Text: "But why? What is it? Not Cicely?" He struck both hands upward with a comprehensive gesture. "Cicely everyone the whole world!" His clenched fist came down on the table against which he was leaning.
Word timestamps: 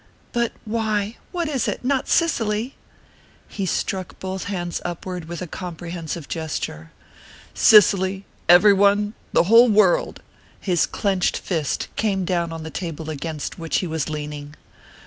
"But 0.31 0.53
why? 0.65 1.17
What 1.31 1.47
is 1.47 1.67
it? 1.67 1.85
Not 1.85 2.07
Cicely?" 2.07 2.73
He 3.57 3.67
struck 3.67 4.17
both 4.19 4.45
hands 4.45 4.81
upward 4.83 5.25
with 5.25 5.43
a 5.43 5.47
comprehensive 5.47 6.27
gesture. 6.27 6.89
"Cicely 7.53 8.25
everyone 8.49 9.13
the 9.31 9.43
whole 9.43 9.69
world!" 9.69 10.23
His 10.59 10.87
clenched 10.87 11.37
fist 11.37 11.87
came 11.97 12.25
down 12.25 12.51
on 12.51 12.63
the 12.63 12.71
table 12.71 13.11
against 13.11 13.59
which 13.59 13.77
he 13.77 13.85
was 13.85 14.09
leaning. 14.09 14.55